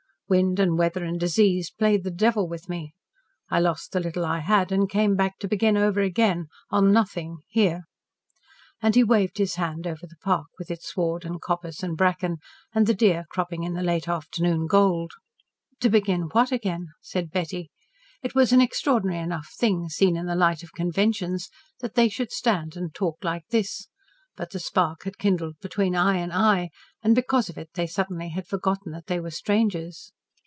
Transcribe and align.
Wind 0.31 0.61
and 0.61 0.77
weather 0.77 1.03
and 1.03 1.19
disease 1.19 1.69
played 1.69 2.05
the 2.05 2.09
devil 2.09 2.47
with 2.47 2.69
me. 2.69 2.93
I 3.49 3.59
lost 3.59 3.91
the 3.91 3.99
little 3.99 4.23
I 4.23 4.39
had 4.39 4.71
and 4.71 4.89
came 4.89 5.17
back 5.17 5.37
to 5.39 5.47
begin 5.49 5.75
over 5.75 5.99
again 5.99 6.47
on 6.69 6.93
nothing 6.93 7.39
here!" 7.49 7.81
And 8.81 8.95
he 8.95 9.03
waved 9.03 9.39
his 9.39 9.55
hand 9.55 9.85
over 9.85 10.07
the 10.07 10.15
park 10.21 10.47
with 10.57 10.71
its 10.71 10.87
sward 10.87 11.25
and 11.25 11.41
coppice 11.41 11.83
and 11.83 11.97
bracken 11.97 12.37
and 12.73 12.87
the 12.87 12.93
deer 12.93 13.25
cropping 13.29 13.63
in 13.63 13.73
the 13.73 13.83
late 13.83 14.07
afternoon 14.07 14.67
gold. 14.67 15.11
"To 15.81 15.89
begin 15.89 16.29
what 16.31 16.49
again?" 16.53 16.87
said 17.01 17.31
Betty. 17.31 17.69
It 18.23 18.33
was 18.33 18.53
an 18.53 18.61
extraordinary 18.61 19.19
enough 19.19 19.49
thing, 19.59 19.89
seen 19.89 20.15
in 20.15 20.27
the 20.27 20.33
light 20.35 20.63
of 20.63 20.71
conventions, 20.71 21.49
that 21.81 21.95
they 21.95 22.07
should 22.07 22.31
stand 22.31 22.77
and 22.77 22.93
talk 22.95 23.21
like 23.21 23.47
this. 23.49 23.89
But 24.37 24.51
the 24.51 24.59
spark 24.61 25.03
had 25.03 25.17
kindled 25.17 25.57
between 25.59 25.93
eye 25.93 26.19
and 26.19 26.31
eye, 26.31 26.69
and 27.03 27.15
because 27.15 27.49
of 27.49 27.57
it 27.57 27.71
they 27.73 27.85
suddenly 27.85 28.29
had 28.29 28.47
forgotten 28.47 28.93
that 28.93 29.07
they 29.07 29.19
were 29.19 29.29
strangers. 29.29 30.13